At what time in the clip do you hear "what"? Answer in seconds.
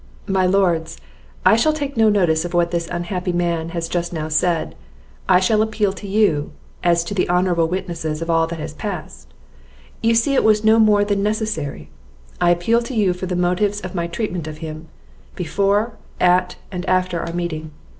2.55-2.71